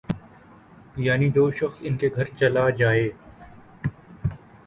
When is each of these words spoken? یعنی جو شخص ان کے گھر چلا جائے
یعنی 0.97 1.29
جو 1.31 1.49
شخص 1.51 1.77
ان 1.81 1.97
کے 1.97 2.09
گھر 2.15 2.25
چلا 2.39 2.69
جائے 2.79 3.09